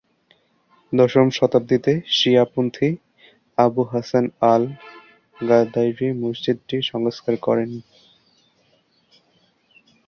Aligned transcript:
দশম 0.93 1.27
শতাব্দীতে 1.29 1.93
শিয়া 2.09 2.45
পন্থী 2.53 2.89
আবু 3.57 3.81
হাসান 3.91 4.25
আল-গাদাইরি 4.51 6.07
মসজিদটি 6.21 6.77
সংস্কার 6.91 7.35
করেন। 7.41 7.71